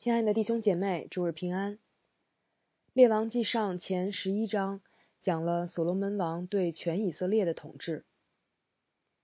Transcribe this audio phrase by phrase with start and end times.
[0.00, 1.78] 亲爱的弟兄姐妹，诸日平安。
[2.94, 4.80] 列王记上前十一章
[5.20, 8.06] 讲了所罗门王对全以色列的统治。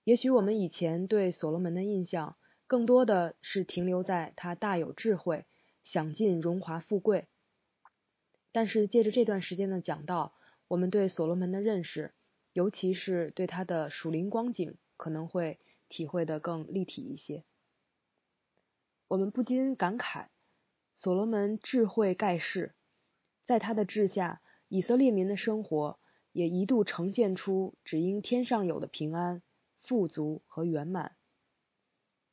[0.03, 2.35] 也许我们以前对所罗门的印象，
[2.67, 5.45] 更多的是停留在他大有智慧，
[5.83, 7.25] 享尽荣华富贵。
[8.51, 10.35] 但是借着这段时间的讲道，
[10.67, 12.13] 我们对所罗门的认识，
[12.53, 15.57] 尤其是对他的属灵光景，可能会
[15.89, 17.43] 体会的更立体一些。
[19.07, 20.27] 我们不禁感慨，
[20.97, 22.73] 所罗门智慧盖世。
[23.45, 25.99] 在他的治下，以色列民的生活
[26.31, 29.43] 也一度呈现出只因天上有的平安、
[29.79, 31.15] 富足和圆满。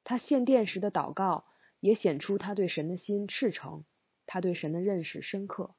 [0.03, 1.45] 他献殿时的祷告
[1.79, 3.85] 也显出他对神的心赤诚，
[4.25, 5.75] 他对神的认识深刻。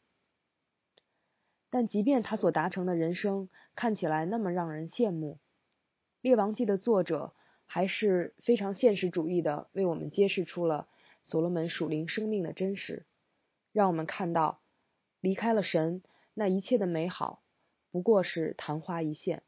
[1.71, 5.33] 但即便他所达成的人生看起来那么让人羡慕，
[6.21, 7.33] 《列王记》的作者
[7.65, 10.87] 还是非常现实主义的，为我们揭示出了
[11.25, 13.05] 所罗门属灵生命的真实，
[13.73, 14.61] 让我们看到。
[15.21, 16.03] 离开了神，
[16.35, 17.41] 那一切的美好
[17.89, 19.41] 不过是昙花一现。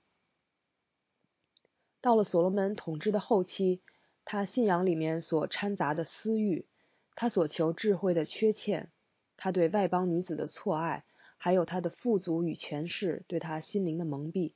[2.01, 3.83] 到了所罗门统治的后期，
[4.25, 6.65] 他信仰里面所掺杂的私欲，
[7.13, 8.91] 他所求智慧的缺欠，
[9.35, 11.05] 他对外邦女子的错爱，
[11.37, 14.53] 还有他的富足与权势对他心灵的蒙蔽，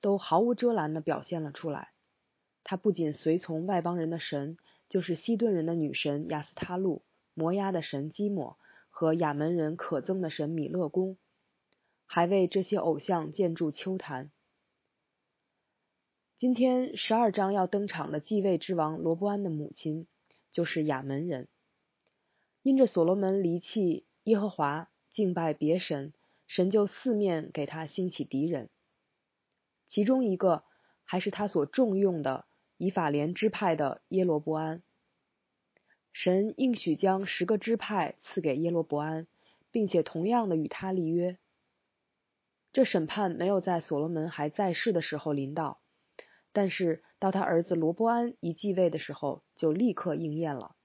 [0.00, 1.92] 都毫无遮拦的表现了出来。
[2.64, 4.56] 他不仅随从外邦人的神，
[4.94, 7.02] 就是西顿人的女神亚斯他路，
[7.34, 8.56] 摩押的神基摩。
[8.90, 11.18] 和亚门人可憎的神米勒公，
[12.06, 14.30] 还为这些偶像建筑丘坛。
[16.38, 20.06] 今天十二章要登场的继位之王罗伯安的母亲
[20.52, 21.48] 就是亚门人。
[22.62, 26.12] 因着所罗门离弃耶和华，敬拜别神，
[26.46, 28.70] 神就四面给他兴起敌人。
[29.88, 30.62] 其中一个
[31.02, 34.82] 还是他所重用的以法莲支派的耶罗波安。
[36.12, 39.26] 神应许将十个支派赐给耶罗伯安，
[39.70, 41.38] 并且同样的与他立约。
[42.72, 45.80] 这审判没有在所罗门还在世的时候临到，
[46.52, 50.76] 但是到他儿子罗伯安一继位的时候，就立刻应验了。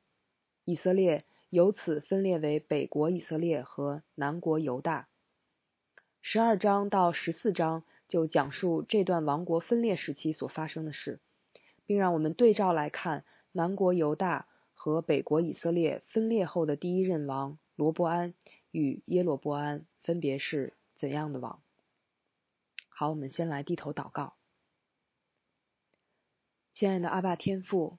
[0.65, 5.07] 以色列由此分裂为北国以色列和南国犹大。
[6.21, 11.19] 十二章到十四章就讲述这段王国分裂时期所发生的事，
[11.89, 14.45] 并让我们对照来看南国犹大。
[14.81, 18.33] 和北国以色列分裂后的第一任王罗伯安
[18.71, 21.61] 与耶罗伯安分别是怎样的王？
[22.87, 24.35] 好，我们先来低头祷告。
[26.73, 27.97] 亲爱的阿爸天父，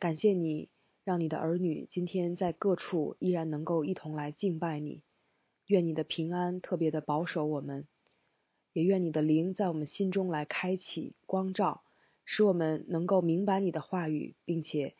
[0.00, 0.68] 感谢你
[1.04, 5.04] 让你的儿女今天在各处依然能够一同来敬拜你。
[5.66, 7.86] 愿你的平安特别的保守我们，
[8.72, 11.84] 也愿你的灵在我们心中来开启光照，
[12.26, 14.94] 使我们能够明白你的话语，并且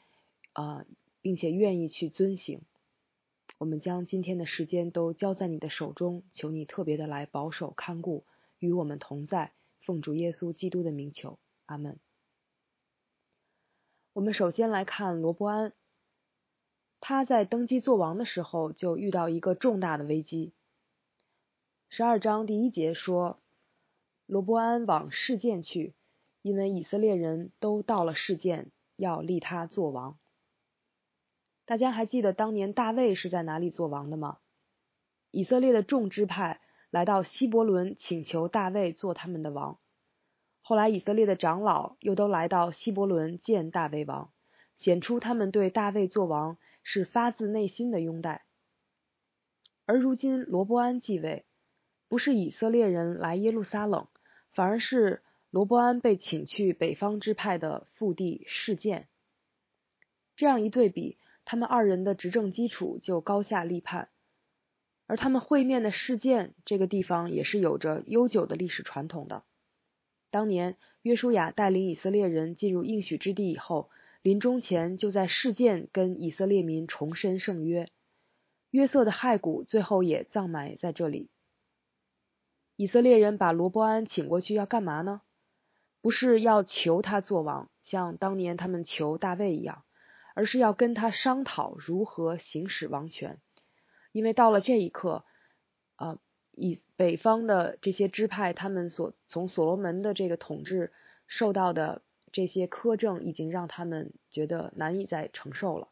[0.55, 0.87] 啊。
[1.23, 2.61] 并且愿意去遵行，
[3.59, 8.25] 我们将今天的时间都交在你的手中，求你特别的来保守看顾，
[8.61, 11.99] 与我们同在，奉主耶稣基督的名求，阿门。
[14.13, 15.73] 我们首先来看罗伯安，
[17.01, 20.53] 他在登基做王的时候就遇到一个重大的危机。
[21.89, 23.43] 十二章第一节说，
[24.27, 25.93] 罗伯安往事件去，
[26.47, 30.17] 因为以色列人都到了事件，要立他做王。
[31.65, 34.39] 大家还记得当年大卫是在哪里做王的吗？
[35.33, 39.81] 以色列的众支派来到希伯伦请求大卫做他们的王。
[40.63, 44.31] 后来以色列的长老又都来到希伯伦见大卫王，
[44.77, 48.45] 显出他们对大卫做王是发自内心的拥戴。
[49.85, 51.45] 而如今罗伯安继位，
[52.07, 54.07] 不是以色列人来耶路撒冷，
[54.53, 59.09] 反而是罗伯安被请去北方支派的腹地事件。
[60.37, 61.19] 这样一对比。
[61.49, 64.09] 他们二人的执政基础就高下立判，
[65.07, 69.45] 而他们会面的事件这个地方也是有着悠久的历史传统的。
[70.33, 73.91] 当年约书亚带领以色列人进入应许之地以后，
[74.23, 77.89] 临终前就在事件跟以色列民重申圣约。
[78.73, 81.31] 约瑟的骸骨最后也葬埋在这里。
[82.75, 85.23] 以色列人把罗伯安请过去要干嘛呢？
[86.07, 89.83] 不是要求他做王，像当年他们求大卫一样。
[90.35, 93.41] 而是要跟他商讨如何行使王权，
[94.13, 95.25] 因为到了这一刻，
[95.95, 96.19] 啊，
[96.53, 100.93] 以北方的这些支派，他们所从所罗门的这个统治
[101.27, 105.89] 受到的这些苛政，已经让他们觉得难以再承受了。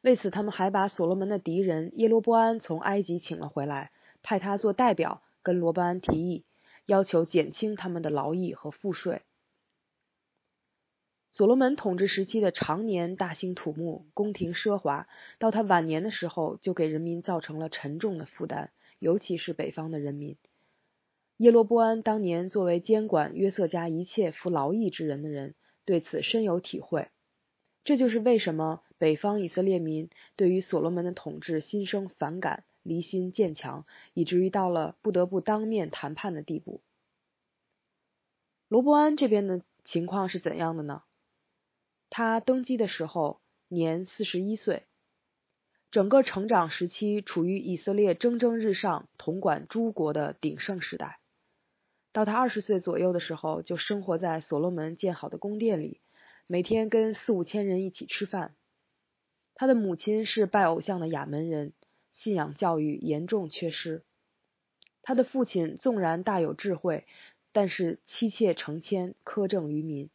[0.00, 3.90] 为此，他们还把所罗门的敌人耶罗波安从埃及请了回来，
[4.22, 6.45] 派他做代表，跟罗伯安提议，
[6.86, 9.22] 要求减轻他们的劳役和赋税。
[11.28, 15.06] 所罗门统治时期的常年大兴土木、宫廷奢华，
[15.38, 20.36] 到他晚年的时候，就给人民造成了沉重的负担，尤其是北方的人民。
[21.36, 25.54] 耶罗波安当年作为监管约瑟家一切服劳役之人的人，
[25.84, 27.08] 对此深有体会。
[27.84, 33.84] 这就是为什么北方以色列民对于所罗门的统治心生反感、离心渐强，
[34.14, 36.80] 以至于到了不得不当面谈判的地步。
[38.68, 41.02] 罗伯安这边的情况是怎样的呢？
[42.08, 44.84] 他登基的时候年四十一岁，
[45.90, 51.20] 整个成长时期处于以色列蒸蒸日上、统管诸国的鼎盛时代。
[52.12, 56.00] 到他二十岁左右的时候，就生活在所罗门建好的宫殿里，
[56.46, 58.54] 每天跟四五千人一起吃饭。
[59.54, 61.72] 他的母亲是拜偶像的亚门人，
[62.18, 64.02] 信仰教育严重缺失。
[65.02, 67.04] 他的父亲纵然大有智慧，
[67.52, 70.10] 但是妻妾成千，苛政于民。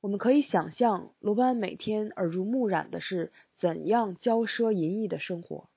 [0.00, 5.68] 我们可以想象，罗伯安每天耳濡目染的是怎样骄奢淫逸的生活。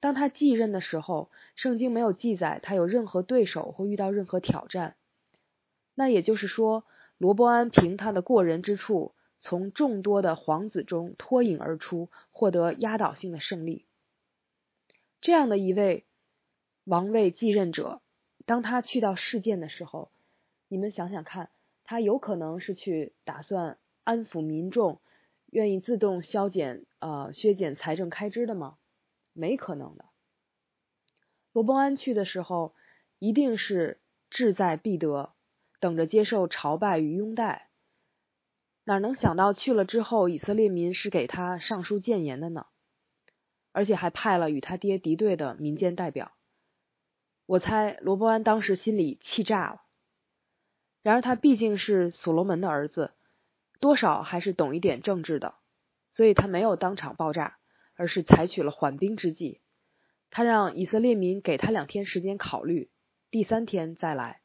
[0.00, 4.96] 当他继任的时候，圣经没有记载他有任何对手或遇到任何挑战。
[5.94, 6.84] 那也就是说，
[7.18, 13.84] 罗伯安凭他的过人之处，从众多的皇子中脱颖而出，获得压倒性的胜利。
[15.20, 16.04] 这样的一位
[16.84, 18.00] 王位继任者，
[18.46, 20.10] 当他去到事件的时候，
[20.68, 21.50] 你们想想看。
[21.82, 25.00] 他有可能是去打算安抚民众，
[25.46, 28.76] 愿意自动削减呃削减财政开支的吗？
[29.32, 30.04] 没可能的。
[31.52, 32.76] 罗伯安去的时候，
[33.18, 35.32] 一定是志在必得，
[35.80, 37.70] 等着接受朝拜与拥戴。
[38.84, 42.66] 哪能想到去了之后，以色列民是给他上书谏言的呢？
[43.72, 46.32] 而且还派了与他爹敌对的民间代表。
[47.46, 49.82] 我猜罗伯安当时心里气炸了。
[51.02, 53.12] 然而他毕竟是所罗门的儿子，
[53.80, 55.54] 多少还是懂一点政治的，
[56.12, 57.58] 所以他没有当场爆炸，
[57.94, 59.60] 而是采取了缓兵之计。
[60.30, 62.90] 他让以色列民给他两天时间考虑，
[63.30, 64.42] 第三天再来。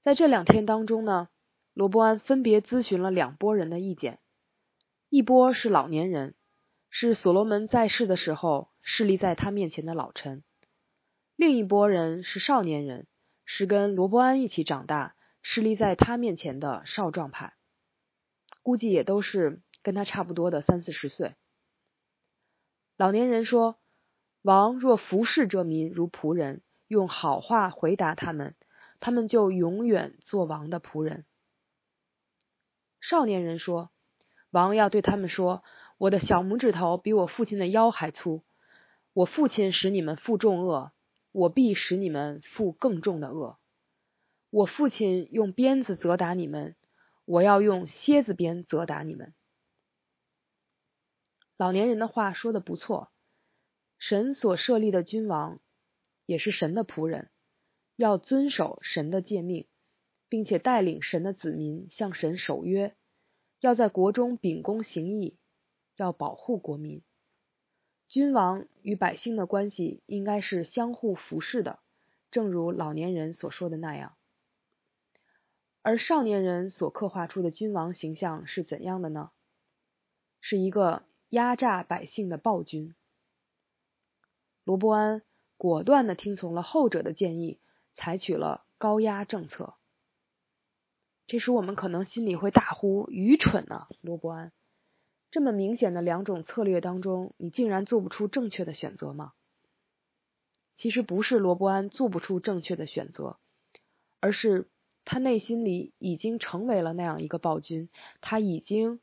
[0.00, 1.28] 在这两天当中呢，
[1.74, 4.18] 罗伯安分别咨询了两拨人的意见，
[5.10, 6.34] 一波是老年人，
[6.90, 10.42] 是所罗门在世的时候势力在他面前的老臣；
[11.36, 13.06] 另一拨人是少年人。
[13.52, 17.54] 是跟罗伯安一起长大，势力在他面前的少壮派，
[18.62, 21.34] 估计也都是跟他差不多的三四十岁。
[22.96, 23.80] 老年人说
[24.42, 28.54] ：“王若服侍这民如仆人，用好话回答他们，
[29.00, 31.24] 他们就永远做王的仆人。”
[33.02, 33.90] 少年人说
[34.50, 35.64] ：“王要对他们说，
[36.00, 38.42] 我的小拇指头比我父亲的腰还粗，
[39.12, 40.92] 我父亲使你们负重恶。”
[41.32, 43.60] 我必使你们负更重的恶。
[44.50, 46.74] 我父亲用鞭子责打你们，
[47.24, 49.32] 我要用蝎子鞭责打你们。
[51.56, 53.12] 老年人的话说的不错，
[53.96, 55.60] 神所设立的君王
[56.26, 57.30] 也是神的仆人，
[57.94, 59.68] 要遵守神的诫命，
[60.28, 62.96] 并且带领神的子民向神守约，
[63.60, 65.36] 要在国中秉公行义，
[66.00, 67.02] 要保护国民。
[68.08, 71.78] 君王与百姓的关系应该是相互服侍的，
[72.30, 74.16] 正如老年人所说的那样。
[75.82, 79.30] 而少年人所刻画出的君王形象是怎样的呢？
[80.40, 82.94] 是一个压榨百姓的暴君。
[84.64, 85.22] 罗伯安
[85.58, 87.60] 果断的听从了后者的建议，
[87.94, 89.74] 采取了高压政策。
[91.26, 94.52] 这时我们可能心里会大呼：愚蠢啊，罗伯安！
[95.30, 99.32] 这么明显的两种策略当中，你竟然做不出正确的选择吗？
[100.76, 103.38] 其实不是罗伯安做不出正确的选择，
[104.18, 104.68] 而是
[105.04, 107.88] 他内心里已经成为了那样一个暴君，
[108.20, 108.98] 他已经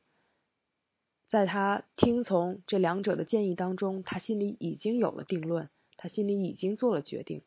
[1.29, 7.43] 在他听从这两者的建议当中，他心里已经有了定论，他心里已经做了决定。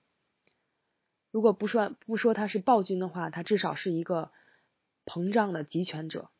[1.31, 4.31] 如果不说不说他是暴君的话，他至少是一个
[5.05, 6.31] 膨胀的集权者。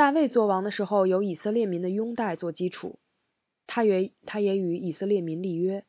[0.00, 2.98] 大卫做王的时候，有以色列民的拥戴做基础，
[3.66, 5.84] 他也他也与以色列民立约。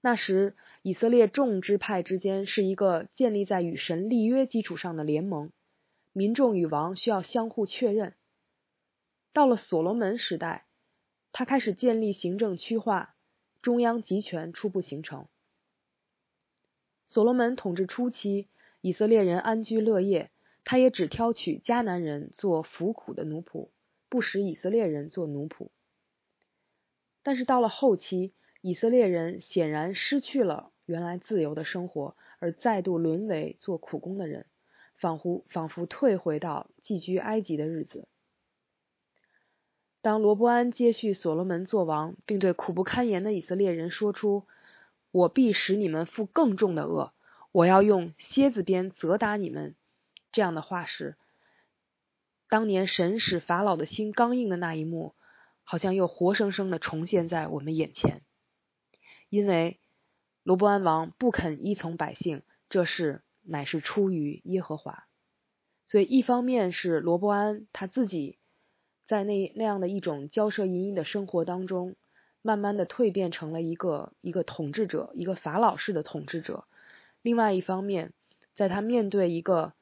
[0.00, 5.52] 那时，以色列众支派之间是一个建立在与神立约基础上的联盟，
[6.12, 8.14] 民众与王需要相互确认。
[9.32, 10.66] 到了所罗门时代，
[11.30, 13.14] 他开始建立行政区划，
[13.62, 15.28] 中央集权初步形成。
[17.06, 18.48] 所罗门统治初期，
[18.80, 20.32] 以色列人安居乐业。
[20.64, 23.68] 他也只挑取迦南人做服苦的奴仆，
[24.08, 25.68] 不使以色列人做奴仆。
[27.22, 34.46] 但是到了后期，以色列人显然失去了原来自由的生活，而再度沦为做苦工的人，
[34.96, 38.08] 仿佛仿佛退回到寄居埃及的日子。
[40.00, 44.44] 当罗伯安接续所罗门做王，并对苦不堪言的以色列人说出
[45.10, 47.12] ：“我必使你们负更重的恶，
[47.52, 49.74] 我要用蝎子鞭责打你们。”
[50.34, 51.16] 这样的话时，
[52.48, 55.14] 当年神使法老的心刚硬的那一幕，
[55.62, 58.20] 好像又活生生的重现在我们眼前。
[59.30, 59.78] 因为
[60.42, 65.06] 罗伯安王不肯依从百姓，这事乃是出于耶和华。
[65.86, 68.38] 所以，一方面是罗伯安他自己。
[69.06, 71.94] 在那那样的一种骄奢淫逸的生活当中，
[72.40, 76.64] 慢慢的蜕变成了一个一个统治者，一个法老式的统治者。
[77.20, 78.12] 另外一方面，
[78.56, 79.74] 在他面对一个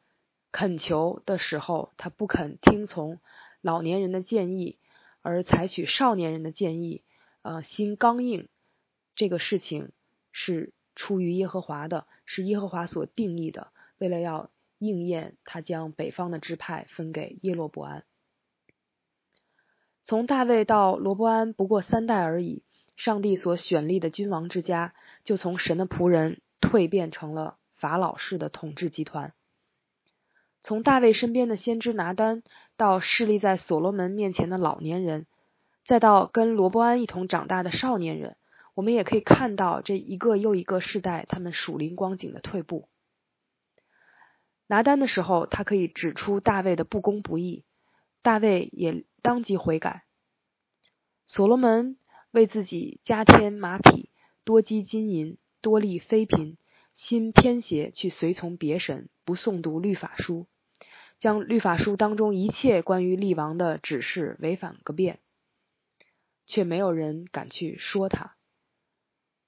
[0.52, 3.18] 恳求的时候，他不肯听从
[3.62, 4.78] 老年人的建议，
[5.22, 7.02] 而采取少年人的建议，
[7.40, 8.48] 呃，心刚硬。
[9.14, 9.92] 这个事情
[10.30, 18.04] 是出于耶和华的，是耶和华所定义的，为了要应验，他将北方的支派分给耶罗伯安。
[20.04, 22.62] 从大卫到罗伯安不过三代而已，
[22.96, 24.94] 上帝所选立的君王之家
[25.24, 29.32] 就从神的仆人蜕变成了法老式的统治集团。
[30.62, 32.42] 从大卫身边的先知拿丹
[32.76, 35.26] 到侍立在所罗门面前的老年人，
[35.84, 38.36] 再到跟罗伯安一同长大的少年人，
[38.74, 42.88] 我们也可以看到这一个又一个世代他们属灵光景的退步。
[44.66, 47.64] 拿单的时候，他可以指出大卫的不公不义，
[48.22, 49.04] 大卫也。
[49.24, 50.02] 当即悔改。
[51.26, 51.96] 所罗门
[52.32, 54.10] 为自己加添马匹，
[54.42, 56.56] 多积金银，多立妃嫔，
[56.92, 60.48] 心偏邪去随从别神，不诵读律法书，
[61.22, 65.20] 将律法书当中一切关于厉王的指示违反个遍，
[66.46, 68.34] 却没有人敢去说他。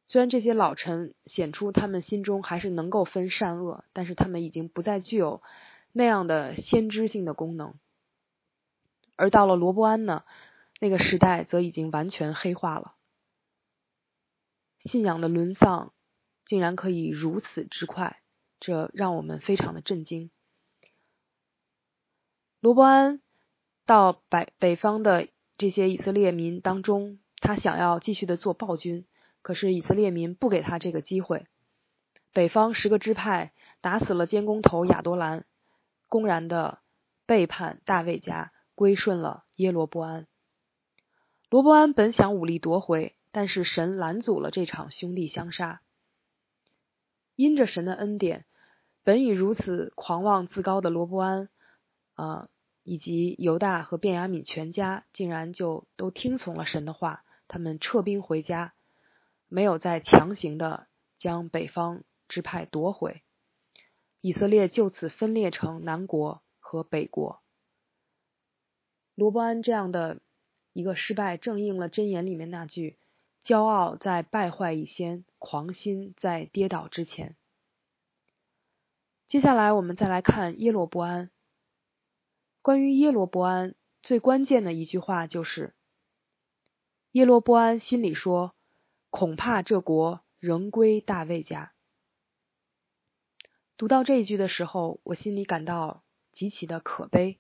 [0.05, 5.43] 虽然这些老臣显出他们心中还是能够分善恶，但是他们已经不再具有
[5.91, 7.75] 那样的先知性的功能。
[9.17, 10.23] 而到了罗伯安呢，
[10.79, 12.95] 那个时代则已经完全黑化了，
[14.79, 15.93] 信仰的沦丧
[16.47, 18.23] 竟然可以如此之快，
[18.61, 20.31] 这让我们非常的震惊。
[22.65, 23.21] 罗伯安
[23.85, 25.29] 到北北方的
[25.59, 29.05] 这些以色列民当中，他想要继续的做暴君，
[29.43, 31.47] 可是以色列民不给他这个机会。
[32.33, 33.53] 北方十个支派
[33.83, 35.45] 打死了监工头亚多兰，
[36.09, 36.79] 公然的
[37.27, 38.51] 背叛大卫家。
[38.75, 40.27] 归顺了耶罗伯安。
[41.51, 45.83] 罗伯安本想武力夺回，但是神拦阻了这场兄弟相杀。
[47.37, 48.47] 因着神的恩典，
[49.03, 51.49] 本已如此狂妄自高的罗伯安，
[52.15, 52.49] 啊，
[52.85, 58.75] 以及犹大和便雅悯全家，竟然就都听从了神的话，他们撤兵回家，
[59.49, 60.87] 没有再强行的
[61.19, 63.23] 将北方支派夺回。
[64.21, 67.43] 以色列就此分裂成南国和北国。
[69.15, 70.21] 罗伯安这样的
[70.73, 72.99] 一个失败，正应了箴言里面那句
[73.45, 77.37] ：“骄傲在败坏以先，狂心在跌倒之前。”
[79.29, 81.31] 接下来我们再来看耶罗伯安。
[82.65, 85.75] 关于耶罗伯安，最关键的一句话就是：
[87.11, 88.55] 耶罗伯安心里说
[89.13, 91.75] ：“恐怕这国仍归大卫家。”
[93.77, 97.39] 读到这一句的时候，我心里感到极其的可悲。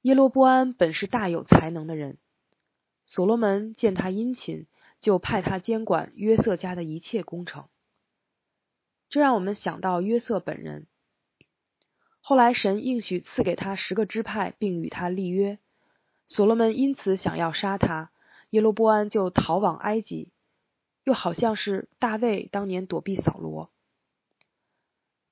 [0.00, 2.18] 耶罗波安本是大有才能的人，
[3.04, 4.66] 所罗门见他殷勤，
[4.98, 7.68] 就派他监管约瑟家的一切工程。
[9.08, 10.88] 这让我们想到约瑟本人。
[12.22, 15.58] 后来神应许赐给他十个支派，并与他立约。
[16.28, 18.10] 所罗门因此想要杀他，
[18.48, 20.32] 耶罗波安就逃往埃及，
[21.04, 23.70] 又好像是大卫当年躲避扫罗。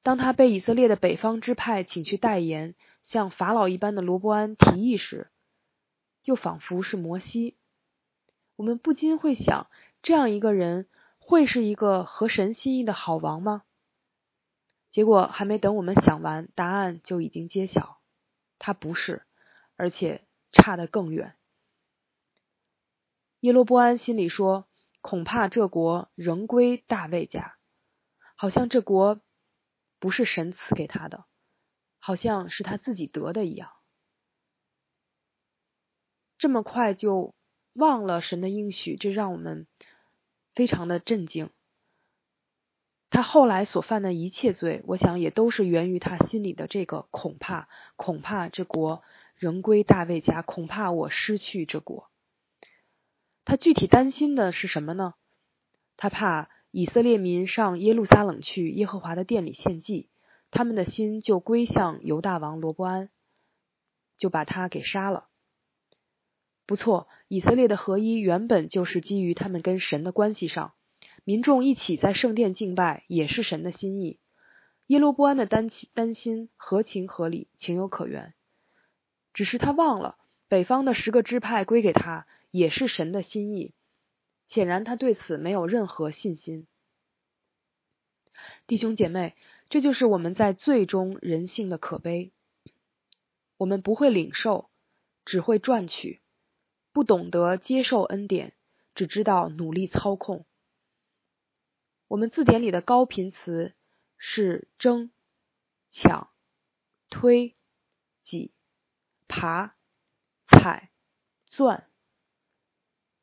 [0.03, 2.75] 当他被以色列的北方支派请去代言。
[3.03, 5.31] 像法老一般的罗伯安提议时，
[6.23, 7.57] 又仿佛是摩西。
[8.57, 9.69] 我们不禁会想，
[10.03, 10.87] 这样一个人
[11.19, 13.63] 会是一个合神心意的好王吗？
[14.91, 18.01] 结果还没等我们想完，答案就已经揭晓：
[18.59, 19.27] 他不是，
[19.77, 21.37] 而且差得更远。
[23.41, 24.69] 耶罗波安心里说
[25.01, 27.57] ：“恐怕这国仍归大卫家，
[28.37, 29.21] 好像这国
[29.99, 31.25] 不是神赐给他的。”
[32.03, 33.73] 好像是他自己得的一样，
[36.39, 37.35] 这么快就
[37.75, 39.67] 忘了神的应许，这让我们
[40.55, 41.51] 非常的震惊。
[43.11, 49.02] 他后来所犯的一切罪，我想也都是源于他心里的这个恐怕，恐怕这国
[49.35, 52.09] 仍归大卫家，恐怕我失去这国。
[53.45, 55.14] 他具体担心的是什么呢？
[55.97, 60.09] 他怕以色列民上耶路撒冷去耶和华的殿里献祭，
[60.52, 63.11] 他们的心就归向犹大王罗伯安，
[64.17, 65.26] 就把他给杀了。
[66.64, 70.75] 不错，以色列的合一原本就是基于他们跟神的关系上，
[71.25, 74.19] 民众一起在圣殿敬拜也是神的心意。
[74.87, 78.35] 耶罗波安的担担心合情合理，情有可原。
[79.33, 83.73] 只是他忘了，北方的十个支派归给他也是神的心意。
[84.49, 86.67] 显然，他对此没有任何信心。
[88.67, 89.37] 弟兄姐妹，
[89.69, 92.33] 这就是我们在最终人性的可悲。
[93.59, 94.71] 我们不会领受，
[95.25, 96.19] 只会赚取；
[96.93, 98.55] 不懂得接受恩典，
[98.97, 100.47] 只知道努力操控。
[102.11, 103.73] 我们字典里的高频词
[104.19, 105.12] 是争、
[105.93, 106.29] 抢、
[107.09, 107.55] 推、
[108.25, 108.50] 挤、
[109.29, 109.76] 爬、
[110.49, 110.90] 踩、
[111.45, 111.87] 钻。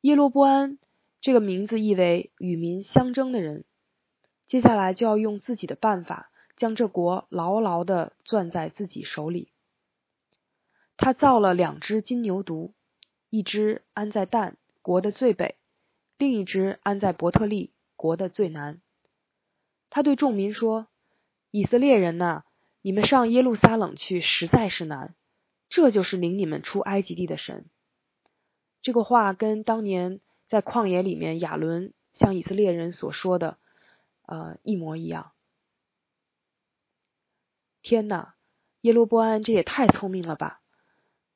[0.00, 0.78] 耶罗波安。
[1.20, 3.66] 这个名字意为与民相争的人，
[4.46, 9.52] 接下来就要用自己的办法将这国牢牢的攥在自己手里。
[10.96, 12.72] 他造了两只金牛犊，
[13.28, 15.56] 一只安在但国的最北，
[16.16, 18.80] 另一只安在伯特利国的最难。
[19.90, 20.88] 他对众民说
[21.52, 22.44] ：“以色列人呐，
[22.80, 25.14] 你们上耶路撒冷去实在是难，
[25.68, 27.66] 这就是领你们出埃及地的神。”
[28.80, 30.20] 这个话跟当年。
[30.50, 33.58] 在旷野里面，亚伦向以色列人所说的，
[34.24, 35.32] 呃，一模一样。
[37.82, 38.34] 天哪，
[38.80, 40.62] 耶罗波安这也太聪明了吧！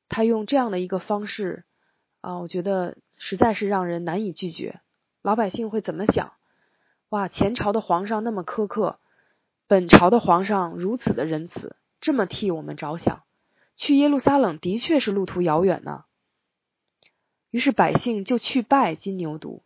[0.09, 1.63] 他用这样的一个方式，
[2.21, 4.81] 啊，我觉得实在是让人难以拒绝。
[5.21, 6.33] 老百姓会怎么想？
[7.13, 8.99] 哇，前朝的皇上那么苛刻，
[9.67, 13.21] 本朝的皇上如此的仁慈，这么替我们着想，
[13.75, 16.05] 去耶路撒冷的确是路途遥远呢。
[17.51, 19.61] 于是百姓就去拜金牛犊，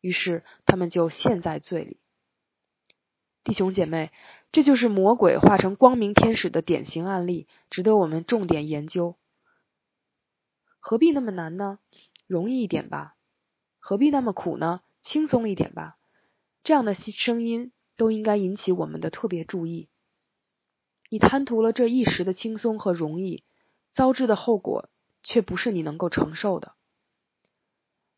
[0.00, 1.98] 于是他们就陷在罪里。
[3.42, 4.12] 弟兄姐妹，
[4.52, 9.16] 这就是魔鬼化成光明天使的典型案例，值得我们重点研究。
[10.78, 11.80] 何必那么难呢？
[12.28, 13.16] 容易一点吧。
[13.80, 14.82] 何必那么苦呢？
[15.02, 15.96] 轻松一点吧。
[16.62, 19.88] 这样的声音都应该引起我们的特别注意。
[21.08, 23.42] 你贪图了这一时的轻松和容易，
[23.92, 24.88] 遭致的后果
[25.22, 26.72] 却不是你能够承受的。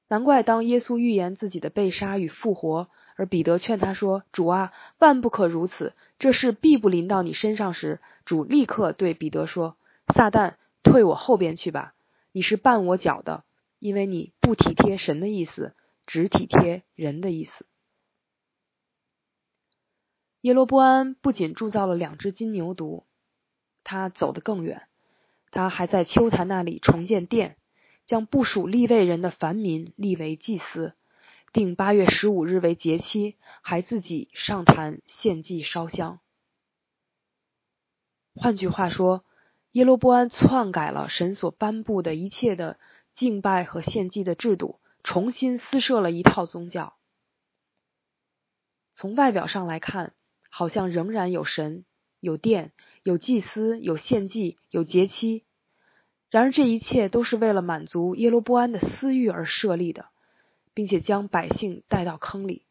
[0.09, 9.79] 难怪当耶稣预言自己的被杀与复活，而彼得劝他说：“主啊，万不可如此，这事必不临到你身上时，主立刻对彼得说
[10.15, 11.95] ：‘撒旦，退我后边去吧！
[12.33, 13.45] 你是绊我脚的，
[13.79, 15.75] 因为你不体贴神的意思，
[16.05, 17.65] 只体贴人的意思。’”
[20.43, 23.05] 耶罗波安不仅铸造了两只金牛犊，
[23.83, 24.87] 他走得更远，
[25.51, 27.57] 他还在秋坛那里重建殿。
[28.05, 30.95] 将部属立位人的凡民立为祭司，
[31.53, 36.19] 定八月十五日为节期，还自己上坛献祭烧香。
[38.35, 39.25] 换句话说，
[39.71, 42.79] 耶罗波安篡改了神所颁布的一切的
[43.15, 46.97] 敬拜和献祭的制度，重新私设了一套宗教。
[48.95, 50.13] 从外表上来看，
[50.55, 51.87] 好像仍然有神、
[52.21, 55.45] 有殿、有祭司、有献祭、有节期。
[56.29, 60.11] 然而，这一切都是为了满足耶罗波安的私欲而设立的，
[60.75, 62.67] 并且将百姓带到坑里。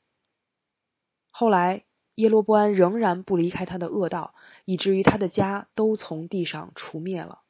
[1.32, 7.42] 后来，耶罗波安仍然不离开他的恶道，以至于他的家都从地上除灭了。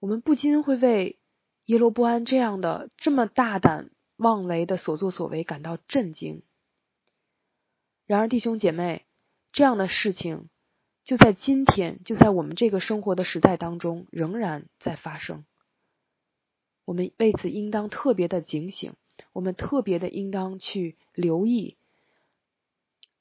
[0.00, 1.20] 我们不禁会为
[1.66, 6.42] 耶罗波安这样的这么大胆妄为的所作所为感到震惊。
[8.06, 9.04] 然而，弟兄姐妹，
[9.52, 10.48] 这样的事情。
[11.04, 15.44] 就在今天，就在我们这个生活的时代当中，仍然在发生。
[16.84, 18.94] 我们为此应当特别的警醒，
[19.32, 21.76] 我们特别的应当去留意，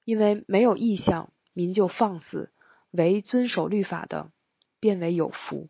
[0.04, 2.52] 因为没有意向，民就放肆；
[2.92, 4.32] 唯遵守律法的，
[4.80, 5.68] 变为有福。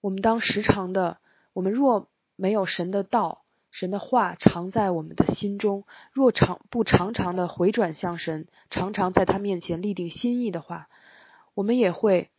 [0.00, 1.18] 我们当时常的，
[1.52, 3.43] 我们若没有神的道。
[3.74, 10.88] 神的话常在我们的心中，若常不常常的回转向神，常常在他面前立定心意的话，
[11.54, 12.30] 我们也会，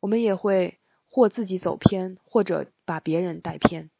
[0.00, 3.90] 我们也会或自己走偏，或者把别人带偏。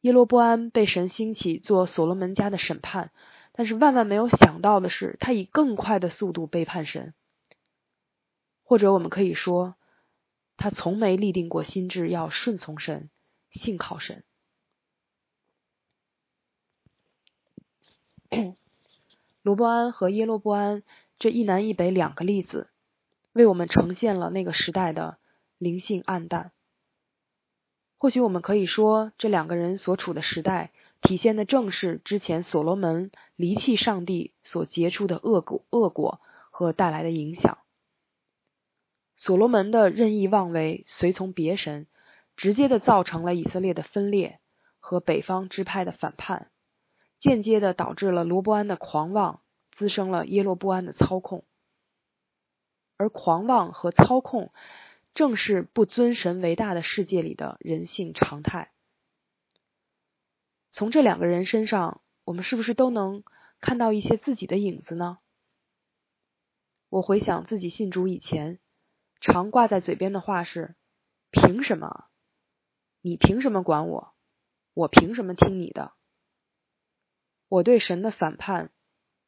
[0.00, 3.12] 耶罗波安被神兴起做所罗门家的审判，
[3.52, 7.14] 但是万万没有想到的是，他以更快的速度背叛神，
[8.64, 9.76] 或者我们可以说，
[10.56, 13.10] 他从没立定过心智要顺从神，
[13.52, 14.24] 信靠神。
[19.42, 20.82] 罗伯安和耶罗波安
[21.18, 22.68] 这一南一北两个例子，
[23.32, 25.18] 为我们呈现了那个时代的
[25.58, 26.52] 灵性暗淡。
[27.98, 37.58] 或许我们可以说，这两个人所处的时代，体现的正是之前所罗门离弃上帝所结出的恶果、恶果和带来的影响。
[39.16, 41.88] 所罗门的任意妄为、随从别神，
[42.36, 44.38] 直接的造成了以色列的分裂
[44.78, 46.52] 和北方支派的反叛，
[47.20, 51.44] 间接的导致了罗伯安的狂妄，滋生了耶罗波安的操控。
[52.96, 54.52] 而狂妄和操控。
[55.14, 58.70] 正是不尊神为大的世界里的人性常态。
[60.70, 63.24] 从这两个人身上，我们是不是都能
[63.60, 65.18] 看到一些自己的影子呢？
[66.88, 68.60] 我回想自己信主以前，
[69.20, 70.76] 常挂在嘴边的话是
[71.32, 72.04] ：“凭什么？
[73.00, 74.14] 你凭什么管我？
[74.72, 75.94] 我凭什么听你的？”
[77.48, 78.70] 我对神的反叛，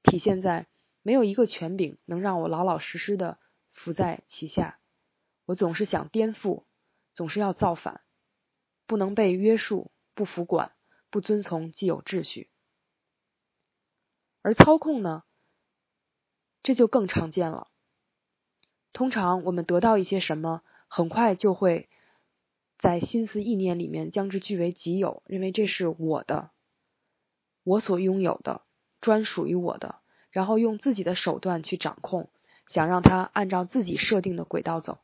[0.02, 0.66] 体现在
[1.02, 3.38] 没有一个权柄能让我老老实实的
[3.72, 4.78] 服在其下。
[5.46, 6.64] 我总是想颠覆，
[7.14, 8.02] 总是要造反，
[8.86, 10.72] 不能被约束，不服管，
[11.10, 12.50] 不遵从既有秩序。
[14.42, 15.24] 而操控呢，
[16.62, 17.68] 这就更常见了。
[18.92, 21.88] 通常我们得到一些什么，很快就会
[22.78, 26.50] 在心思意念里面将之据为己有，认为这是我的，
[27.70, 28.62] 我所拥有的，
[29.00, 30.00] 专属于我的，
[30.32, 32.28] 然后用自己的手段去掌控，
[32.66, 34.98] 想让他按照自己设定的轨道走。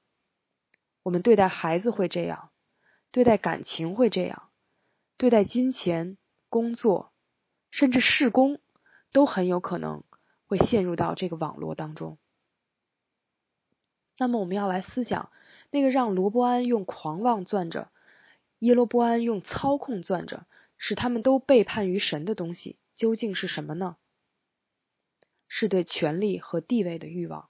[1.05, 2.51] 我们对待孩子会这样，
[3.13, 4.49] 对待感情会这样，
[5.17, 7.13] 对待金钱、工作，
[7.71, 8.59] 甚至事工，
[9.13, 10.03] 都很有可能
[10.49, 12.19] 会陷入到这个网络当中。
[14.19, 15.31] 那么，我们要来思想，
[15.71, 17.93] 那个让罗伯安用狂妄攥着，
[18.59, 20.47] 耶罗波安用操控攥着，
[20.79, 23.97] 使他们都背叛于神的东西，究竟是什么呢？
[25.49, 27.49] 是对权力和地位的欲望。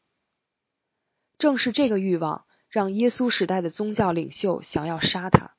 [1.38, 2.46] 正是这个欲望。
[2.68, 5.54] 让耶稣时代的宗教领袖想要杀他，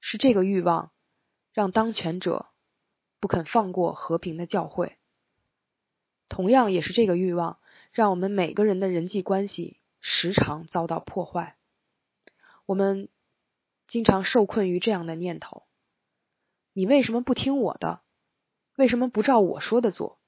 [0.00, 0.92] 是这个欲望
[1.52, 2.48] 让当权者
[3.20, 4.98] 不肯放过和平的教会。
[6.28, 7.60] 同样，也是这个欲望
[7.92, 11.56] 让我们每个人的人际关系时常遭到破坏。
[12.64, 13.08] 我们
[13.86, 15.64] 经常受困于这样的念头：
[16.80, 18.00] 你为什么不听我的？
[18.74, 20.18] 为什么不照我说的做？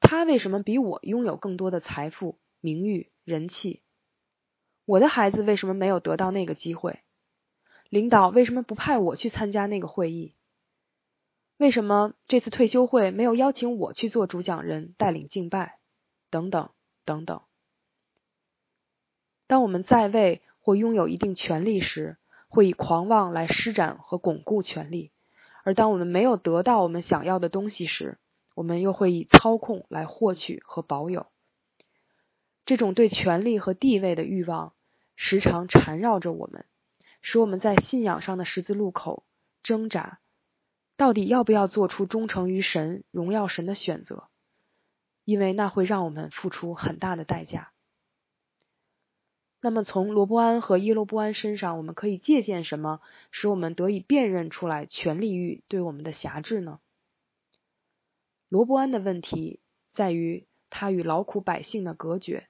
[0.00, 3.80] 他为什么比我拥有更多的财富、名誉、人气？
[4.84, 7.00] 我的孩子为什么没有得到那个机会？
[7.88, 10.34] 领导为什么不派我去参加那个会议？
[11.56, 15.78] 为什么这次退休会没有邀请我去做主讲人，带领敬拜？
[16.28, 16.68] 等等
[17.06, 17.40] 等等。
[19.46, 25.12] 当我们在位或拥有一定权力时，会以狂妄来施展和巩固权力；
[25.66, 28.18] 而当我们没有得到我们想要的东西时，
[28.54, 31.26] 我们又会以操控来获取和保有。
[32.64, 34.74] 这种对权力和地位的欲望。
[35.16, 36.66] 时常缠绕着我们，
[37.20, 39.24] 使我们在信仰上的十字路口
[39.64, 40.20] 挣扎，
[40.96, 44.28] 到底要不要做出忠诚于神、荣耀神的选择？
[45.24, 47.72] 因为那会让我们付出很大的代价。
[49.66, 53.00] 那么，从罗伯安和耶罗伯安身上，我们可以借鉴什么，
[53.32, 56.78] 使我们得以辨认出来权力欲对我们的辖制呢？
[58.48, 59.58] 罗伯安的问题
[59.92, 62.46] 在于他与劳苦百姓的隔绝。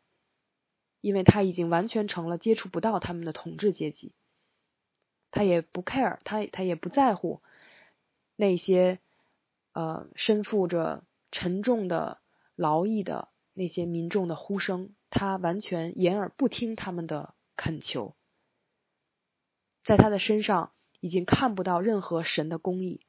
[1.03, 4.13] 因为他已经完全成了接触不到他们的统治阶级，
[5.31, 7.43] 他也不 care，他他也不在乎
[8.35, 8.99] 那些
[9.73, 12.19] 呃身负着沉重的
[12.57, 18.15] 劳役的那些民众的呼声，他完全掩耳不听他们的恳求，
[19.85, 23.01] 在他的身上已经看不到任何神的公义。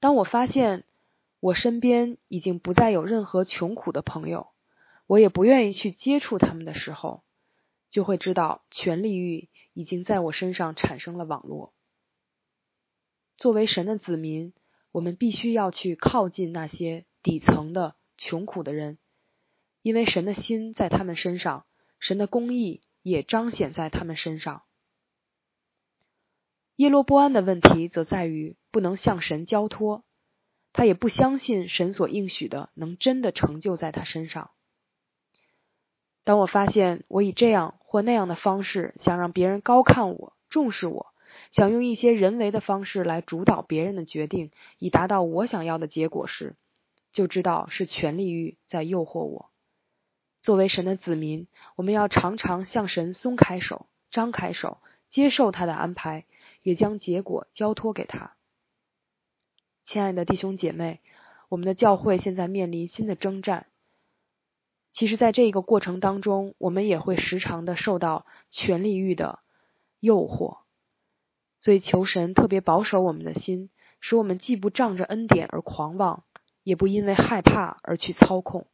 [0.00, 0.84] 当我发现
[1.40, 4.48] 我身边已经不再有任何穷苦的朋友。
[5.06, 7.24] 我也不愿意去接触他们的时候，
[7.90, 11.74] 就会知道权力欲已经在我身上产生了网络。
[13.36, 14.54] 作为神的子民，
[14.92, 18.98] 我们必须要去靠近那些底层的穷苦的人，
[19.82, 21.66] 因为神的心在他们身上，
[21.98, 24.62] 神的公义也彰显在他们身上。
[26.76, 30.04] 耶罗波安的问题则在于不能向神交托，
[30.72, 34.50] 他也不相信神所应许的能真的成就在他身上。
[36.24, 41.14] 当我发现我以这样或那样的方式想让别人高看我、重视我，
[41.52, 46.56] 想用一些人为的方式来主导别人的决定，以达到我想要的结果时，
[47.14, 49.50] 就知道是权力欲在诱惑我。
[50.42, 51.46] 作为神的子民，
[51.76, 56.26] 我们要常常向神松开手、张开手，接受他的安排，
[56.62, 58.36] 也将结果交托给他。
[59.84, 61.00] 亲爱的弟兄姐妹，
[61.48, 63.66] 我们的教会现在面临新的征战。
[64.92, 69.38] 其实，在这个过程当中，我们也会时常的受到权力欲的
[70.00, 70.58] 诱惑，
[71.60, 76.24] 所以求神特别保守我们的心，使我们既不仗着恩典而狂妄，
[76.64, 78.66] 也不因为害怕而去操控。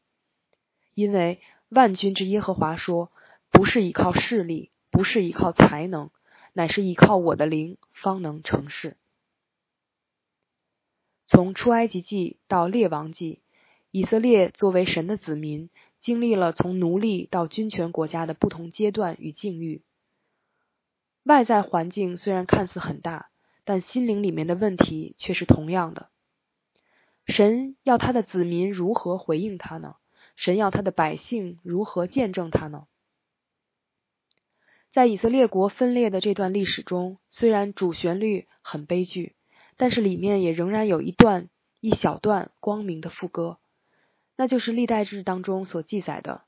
[0.94, 3.12] 因为万军之耶和华说
[3.52, 6.10] ：“不是依靠势力，不是依靠才能，
[6.54, 8.96] 乃是依靠我的灵，方能成事。”
[11.26, 13.40] 从出埃及记到列王记，
[13.90, 19.84] 以色列作为神的子民，经历了从奴隶到君权国家的不同阶段与境遇。
[21.22, 23.30] 外在环境虽然看似很大，
[23.64, 26.10] 但心灵里面的问题却是同样的。
[27.30, 29.96] 神要他的子民如何回应他呢？
[30.36, 32.86] 神要他的百姓如何见证他呢？
[34.92, 39.34] 在以色列国分裂的这段历史中，虽然主旋律很悲剧。
[39.76, 41.48] 但是里面也仍然有一段
[41.80, 43.56] 一小段光明的副歌，
[44.36, 46.42] 那就是历代志当中所记载的，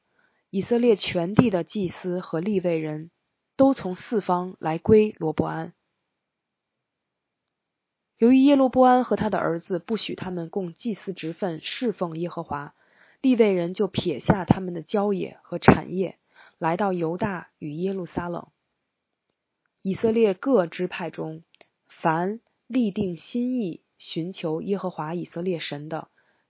[0.50, 3.10] 以色列全地的祭司和立位人
[3.56, 5.72] 都从四方来归罗伯安。
[8.22, 12.72] 由于耶罗波安和他的儿子不许他们供祭祀职分侍奉耶和华，
[13.20, 16.20] 立位人就撇下他们的郊野和产业，
[16.56, 18.46] 来到犹大与耶路撒冷。
[19.80, 21.42] 以色列各支派中，
[21.88, 26.06] 凡立定心意寻求耶和华以色列神的，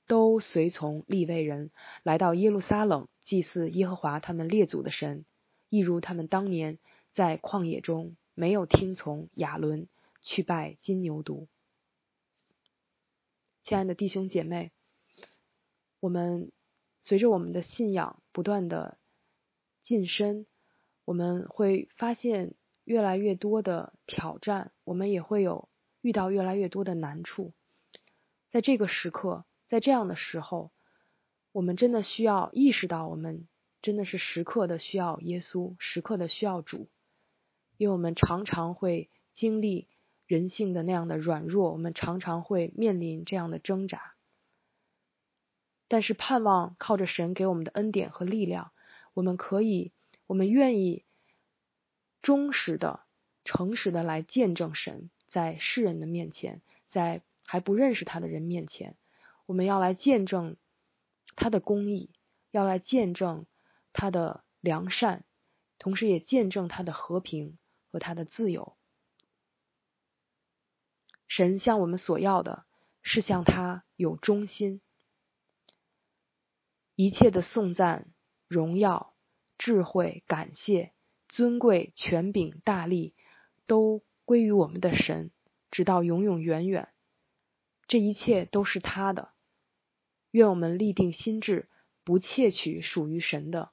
[0.07, 1.71] 都随从立位人
[2.03, 5.25] 来到耶路撒冷祭祀耶和华他们列祖的神，
[5.71, 6.77] 一如他们当年
[7.15, 9.89] 在旷野中没有听从亚伦
[10.21, 11.47] 去拜金牛犊。
[13.65, 14.73] 亲爱的弟兄姐妹，
[16.01, 16.53] 我们
[17.01, 18.99] 随着我们的信仰不断的
[19.83, 20.47] 晋升，
[21.05, 25.69] 我们会发现越来越多的挑战，我们也会有。
[26.01, 27.53] 遇到越来越多的难处，
[28.51, 30.73] 在这个时刻，在这样的时候，
[31.53, 33.47] 我们真的需要意识到，我们
[33.83, 36.91] 真的是时刻的需要耶稣，时刻的需要主，
[37.77, 39.87] 因为我们常常会经历
[40.33, 44.15] 人性的那样的软弱，我们常常会面临这样的挣扎。
[45.89, 48.73] 但是盼望靠着神给我们的恩典和力量，
[49.13, 49.93] 我们可以，
[50.27, 51.05] 我们愿意
[52.23, 53.01] 忠实的、
[53.45, 55.11] 诚实的来见证神。
[55.29, 58.97] 在世人的面前，在还不认识他的人面前，
[59.45, 60.57] 我们要来见证
[61.37, 62.09] 他的公义，
[62.51, 63.45] 要来见证
[63.93, 65.25] 他的良善，
[65.79, 67.59] 同时也见证他的和平
[67.91, 68.75] 和他的自由。
[71.35, 72.67] 神向我们所要的
[73.01, 74.83] 是向他有忠心，
[76.95, 78.13] 一切的颂赞、
[78.49, 79.15] 荣耀、
[79.57, 80.93] 智慧、感谢、
[81.29, 83.15] 尊贵、权柄、大力
[83.67, 84.03] 都。
[84.25, 85.33] 归于我们的神，
[85.71, 86.91] 直到永永远远，
[87.89, 89.33] 这一切都是他的。
[90.31, 91.69] 愿我们立定心志，
[92.05, 93.73] 不窃取属于神的，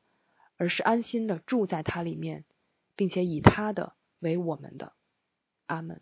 [0.57, 2.45] 而是安心的住在他里面，
[2.95, 4.93] 并且以他的为我们的。
[5.67, 6.01] 阿门。